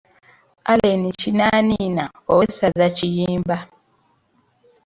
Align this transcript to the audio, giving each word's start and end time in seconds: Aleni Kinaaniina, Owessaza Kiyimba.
Aleni 0.71 1.11
Kinaaniina, 1.19 2.05
Owessaza 2.33 2.87
Kiyimba. 2.95 3.57